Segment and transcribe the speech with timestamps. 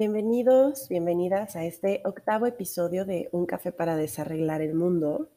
[0.00, 5.28] Bienvenidos, bienvenidas a este octavo episodio de Un café para desarreglar el mundo.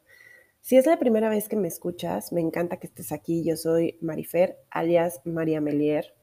[0.62, 3.44] Si es la primera vez que me escuchas, me encanta que estés aquí.
[3.44, 6.16] Yo soy Marifer, alias María Melier.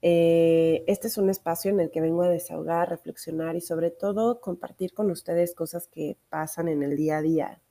[0.00, 4.40] Eh, este es un espacio en el que vengo a desahogar, reflexionar y sobre todo
[4.40, 7.62] compartir con ustedes cosas que pasan en el día a día.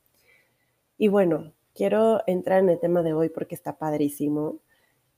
[0.97, 4.61] Y bueno, quiero entrar en el tema de hoy porque está padrísimo.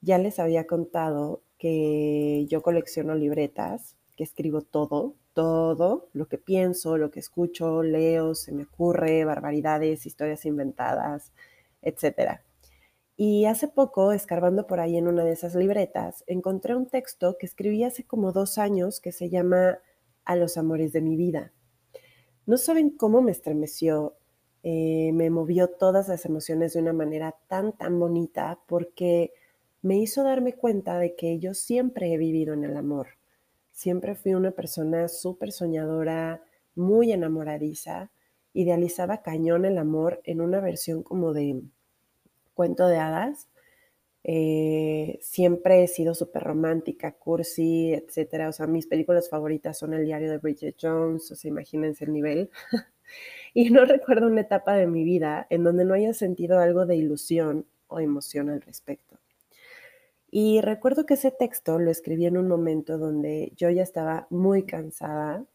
[0.02, 6.98] Ya les había contado que yo colecciono libretas que escribo todo, todo, lo que pienso,
[6.98, 11.34] lo que escucho, leo, se me ocurre, barbaridades, historias inventadas,
[11.81, 12.41] etc.
[13.17, 17.45] Y hace poco, escarbando por ahí en una de esas libretas, encontré un texto que
[17.45, 19.80] escribí hace como dos años que se llama
[20.25, 21.52] A los amores de mi vida.
[22.45, 24.16] No saben cómo me estremeció,
[24.64, 29.34] eh, me movió todas las emociones de una manera tan, tan bonita porque
[29.81, 33.08] me hizo darme cuenta de que yo siempre he vivido en el amor
[33.84, 36.42] Siempre fui una persona súper soñadora,
[36.73, 38.12] muy enamoradiza,
[38.53, 41.62] idealizaba cañón el amor en una versión como de
[42.53, 43.50] cuento de hadas.
[44.23, 48.48] Eh, siempre he sido súper romántica, cursi, etcétera.
[48.48, 52.14] O sea, mis películas favoritas son El diario de Bridget Jones, o sea, imagínense el
[52.14, 52.52] nivel.
[53.53, 56.95] y no recuerdo una etapa de mi vida en donde no haya sentido algo de
[56.95, 59.12] ilusión o emoción al respecto.
[60.36, 64.64] Y recuerdo que ese texto lo escribí en un momento donde yo ya estaba muy
[64.64, 65.45] cansada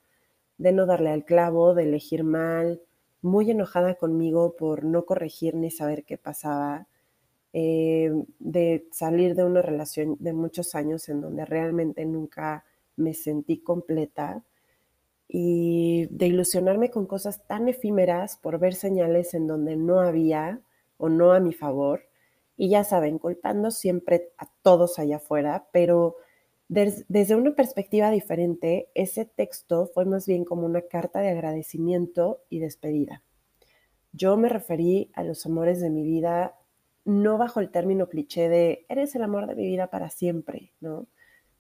[0.57, 2.81] de no darle al clavo, de elegir mal,
[3.21, 6.87] muy enojada conmigo por no corregir ni saber qué pasaba,
[7.53, 13.59] eh, de salir de una relación de muchos años en donde realmente nunca me sentí
[13.59, 14.45] completa
[15.27, 20.61] y de ilusionarme con cosas tan efímeras por ver señales en donde no había
[20.99, 22.08] o no a mi favor
[22.61, 26.17] y ya saben, culpando siempre a todos allá afuera, pero
[26.67, 32.59] desde una perspectiva diferente, ese texto fue más bien como una carta de agradecimiento y
[32.59, 33.23] despedida.
[34.13, 36.57] Yo me referí a los amores de mi vida
[37.05, 41.07] no bajo el término cliché de eres el amor de mi vida para siempre, ¿no?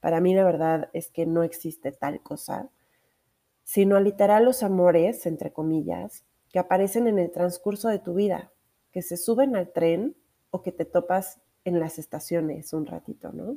[0.00, 2.70] Para mí la verdad es que no existe tal cosa,
[3.62, 8.52] sino literal los amores, entre comillas, que aparecen en el transcurso de tu vida,
[8.90, 10.16] que se suben al tren
[10.50, 13.56] o que te topas en las estaciones un ratito, ¿no?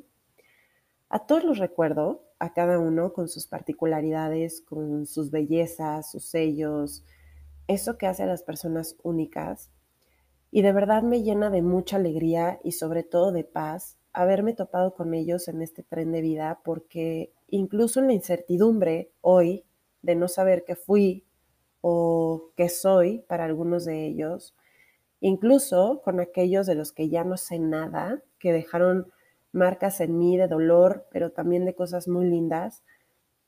[1.10, 7.04] A todos los recuerdo, a cada uno con sus particularidades, con sus bellezas, sus sellos,
[7.68, 9.72] eso que hace a las personas únicas.
[10.52, 14.94] Y de verdad me llena de mucha alegría y sobre todo de paz haberme topado
[14.94, 19.66] con ellos en este tren de vida, porque incluso en la incertidumbre hoy
[20.02, 21.26] de no saber qué fui
[21.82, 24.56] o qué soy para algunos de ellos,
[25.22, 29.12] incluso con aquellos de los que ya no sé nada, que dejaron
[29.54, 32.84] marcas en mí de dolor, pero también de cosas muy lindas.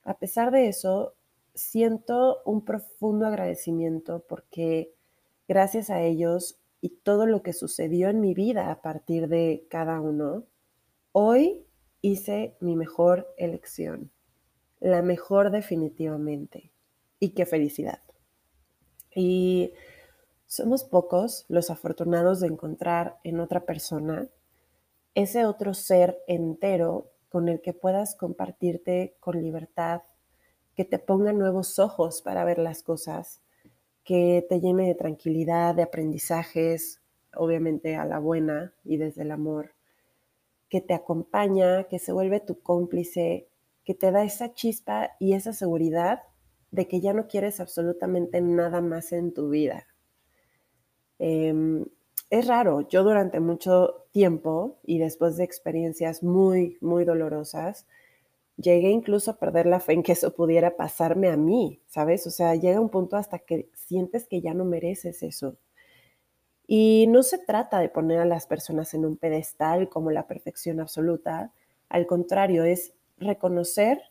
[0.03, 1.15] A pesar de eso,
[1.53, 4.93] siento un profundo agradecimiento porque
[5.47, 10.01] gracias a ellos y todo lo que sucedió en mi vida a partir de cada
[10.01, 10.45] uno,
[11.11, 11.65] hoy
[12.01, 14.11] hice mi mejor elección,
[14.79, 16.71] la mejor definitivamente.
[17.19, 18.01] Y qué felicidad.
[19.15, 19.73] Y
[20.53, 24.29] somos pocos los afortunados de encontrar en otra persona
[25.15, 30.03] ese otro ser entero con el que puedas compartirte con libertad,
[30.75, 33.41] que te ponga nuevos ojos para ver las cosas,
[34.03, 37.01] que te llene de tranquilidad, de aprendizajes,
[37.35, 39.73] obviamente a la buena y desde el amor,
[40.69, 43.47] que te acompaña, que se vuelve tu cómplice,
[43.83, 46.21] que te da esa chispa y esa seguridad
[46.69, 49.87] de que ya no quieres absolutamente nada más en tu vida.
[51.19, 51.85] Em,
[52.29, 57.85] es raro, yo durante mucho tiempo y después de experiencias muy, muy dolorosas,
[58.57, 62.27] llegué incluso a perder la fe en que eso pudiera pasarme a mí, ¿sabes?
[62.27, 65.57] O sea, llega un punto hasta que sientes que ya no mereces eso.
[66.67, 70.79] Y no se trata de poner a las personas en un pedestal como la perfección
[70.79, 71.51] absoluta,
[71.89, 74.01] al contrario, es reconocer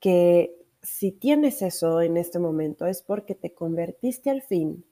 [0.00, 4.84] que si tienes eso en este momento es porque te convertiste al fin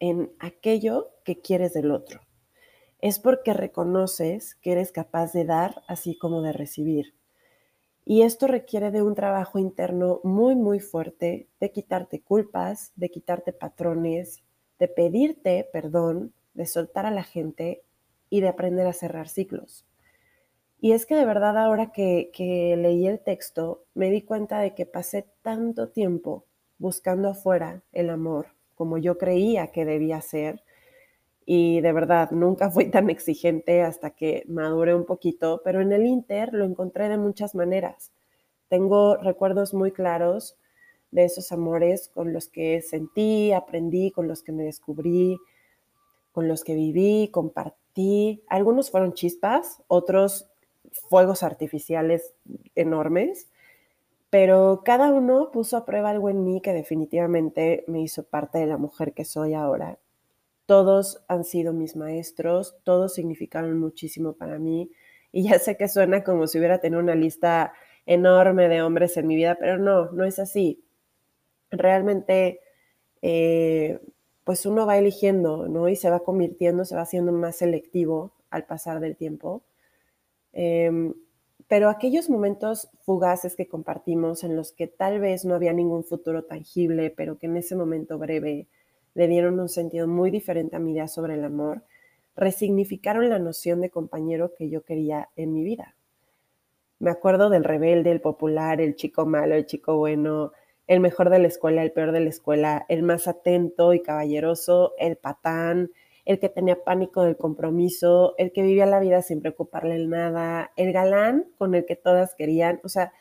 [0.00, 2.20] en aquello que quieres del otro.
[3.00, 7.14] Es porque reconoces que eres capaz de dar así como de recibir.
[8.04, 13.52] Y esto requiere de un trabajo interno muy, muy fuerte, de quitarte culpas, de quitarte
[13.52, 14.44] patrones,
[14.78, 17.82] de pedirte perdón, de soltar a la gente
[18.30, 19.86] y de aprender a cerrar ciclos.
[20.80, 24.74] Y es que de verdad ahora que, que leí el texto, me di cuenta de
[24.74, 26.44] que pasé tanto tiempo
[26.78, 30.62] buscando afuera el amor, como yo creía que debía ser.
[31.44, 36.06] Y de verdad, nunca fui tan exigente hasta que maduré un poquito, pero en el
[36.06, 38.12] Inter lo encontré de muchas maneras.
[38.68, 40.56] Tengo recuerdos muy claros
[41.10, 45.38] de esos amores con los que sentí, aprendí, con los que me descubrí,
[46.32, 48.42] con los que viví, compartí.
[48.48, 50.48] Algunos fueron chispas, otros
[51.08, 52.34] fuegos artificiales
[52.74, 53.48] enormes,
[54.30, 58.66] pero cada uno puso a prueba algo en mí que definitivamente me hizo parte de
[58.66, 59.98] la mujer que soy ahora.
[60.66, 64.90] Todos han sido mis maestros, todos significaron muchísimo para mí
[65.32, 67.72] y ya sé que suena como si hubiera tenido una lista
[68.06, 70.82] enorme de hombres en mi vida, pero no, no es así.
[71.70, 72.60] Realmente,
[73.22, 74.00] eh,
[74.44, 75.88] pues uno va eligiendo, ¿no?
[75.88, 79.62] Y se va convirtiendo, se va haciendo más selectivo al pasar del tiempo.
[80.52, 81.14] Em,
[81.68, 86.44] pero aquellos momentos fugaces que compartimos en los que tal vez no había ningún futuro
[86.44, 88.68] tangible, pero que en ese momento breve
[89.14, 91.82] le dieron un sentido muy diferente a mi idea sobre el amor,
[92.36, 95.96] resignificaron la noción de compañero que yo quería en mi vida.
[96.98, 100.52] Me acuerdo del rebelde, el popular, el chico malo, el chico bueno,
[100.86, 104.92] el mejor de la escuela, el peor de la escuela, el más atento y caballeroso,
[104.98, 105.90] el patán,
[106.26, 110.72] el que tenía pánico del compromiso, el que vivía la vida sin preocuparle el nada,
[110.76, 112.80] el galán con el que todas querían.
[112.84, 113.12] O sea,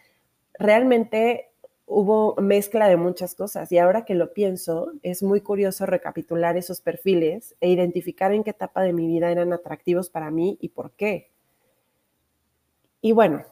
[0.56, 1.52] realmente
[1.86, 6.81] hubo mezcla de muchas cosas y ahora que lo pienso, es muy curioso recapitular esos
[6.81, 10.92] perfiles e identificar en qué etapa de mi vida eran atractivos para mí y por
[10.94, 11.31] qué.
[13.02, 13.44] Y bueno,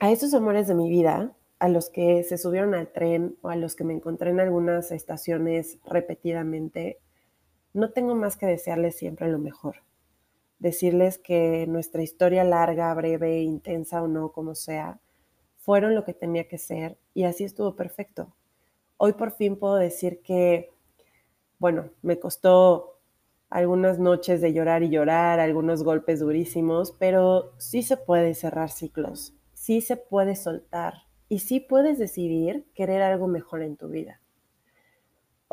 [0.00, 3.56] a esos amores de mi vida, a los que se subieron al tren o a
[3.56, 6.98] los que me encontré en algunas estaciones repetidamente,
[7.74, 9.82] no tengo más que desearles siempre lo mejor.
[10.58, 15.00] Decirles que nuestra historia larga, breve, intensa o no, como sea,
[15.58, 18.34] fueron lo que tenía que ser y así estuvo perfecto.
[18.96, 20.70] Hoy por fin puedo decir que,
[21.58, 23.00] bueno, me costó
[23.50, 29.34] algunas noches de llorar y llorar, algunos golpes durísimos, pero sí se puede cerrar ciclos
[29.64, 34.20] sí se puede soltar y sí puedes decidir querer algo mejor en tu vida.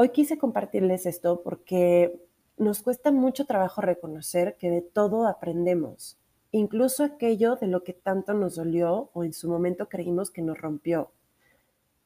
[0.04, 2.26] Hoy quise compartirles esto porque
[2.58, 6.18] nos cuesta mucho trabajo reconocer que de todo aprendemos,
[6.50, 10.58] incluso aquello de lo que tanto nos dolió o en su momento creímos que nos
[10.58, 11.12] rompió.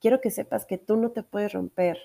[0.02, 1.98] Quiero que sepas que tú no te puedes romper,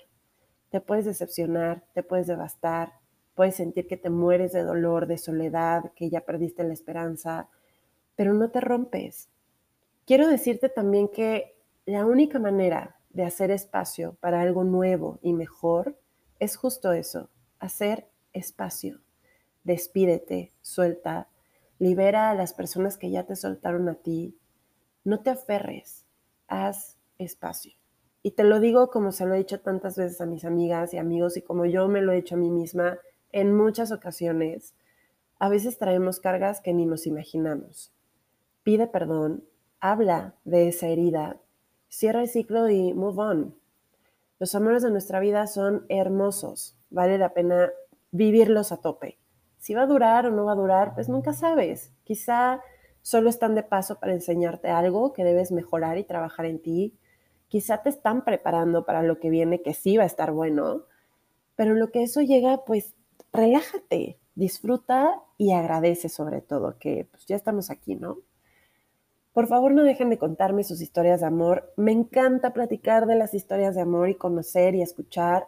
[0.69, 2.93] te puedes decepcionar, te puedes devastar,
[3.35, 7.49] puedes sentir que te mueres de dolor, de soledad, que ya perdiste la esperanza,
[8.15, 9.27] pero no te rompes,
[10.05, 15.97] quiero decirte también que la única manera de hacer espacio para algo nuevo y mejor
[16.39, 17.29] es justo eso,
[17.59, 19.01] hacer espacio.
[19.63, 21.29] Despídete, suelta,
[21.77, 24.37] libera a las personas que ya te soltaron a ti.
[25.03, 26.05] No te aferres,
[26.47, 27.73] haz espacio.
[28.23, 30.97] Y te lo digo como se lo he dicho tantas veces a mis amigas y
[30.97, 32.99] amigos y como yo me lo he dicho a mí misma
[33.31, 34.75] en muchas ocasiones.
[35.39, 37.91] A veces traemos cargas que ni nos imaginamos.
[38.63, 39.43] Pide perdón,
[39.79, 41.40] habla de esa herida,
[41.91, 43.55] cierra el ciclo y move on.
[44.39, 47.69] Los amores de nuestra vida son hermosos, vale la pena
[48.11, 49.19] vivirlos a tope.
[49.59, 51.91] Si va a durar o no va a durar, pues nunca sabes.
[52.03, 52.61] Quizá
[53.01, 56.97] solo están de paso para enseñarte algo que debes mejorar y trabajar en ti.
[57.49, 60.85] Quizá te están preparando para lo que viene, que sí va a estar bueno.
[61.55, 62.95] Pero lo que eso llega, pues
[63.33, 68.17] relájate, disfruta y agradece sobre todo que pues, ya estamos aquí, ¿no?
[69.33, 71.73] Por favor, no dejen de contarme sus historias de amor.
[71.77, 75.45] Me encanta platicar de las historias de amor y conocer y escuchar.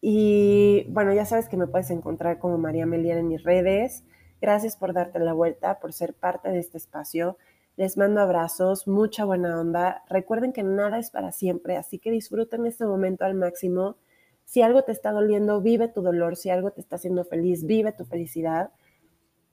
[0.00, 4.04] Y bueno, ya sabes que me puedes encontrar como María Meliana en mis redes.
[4.40, 7.38] Gracias por darte la vuelta, por ser parte de este espacio.
[7.76, 10.02] Les mando abrazos, mucha buena onda.
[10.08, 13.96] Recuerden que nada es para siempre, así que disfruten este momento al máximo.
[14.44, 16.36] Si algo te está doliendo, vive tu dolor.
[16.36, 18.70] Si algo te está haciendo feliz, vive tu felicidad.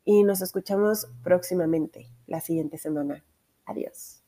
[0.03, 3.23] Y nos escuchamos próximamente, la siguiente semana.
[3.65, 4.20] Adiós.